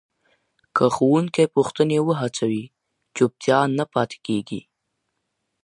که 0.75 0.85
ښوونکی 0.95 1.45
پوښتني 1.55 1.99
وهڅوي، 2.01 2.63
چوپتیا 3.15 3.59
نه 3.77 3.85
پاته 3.93 4.17
کېږي. 4.25 4.61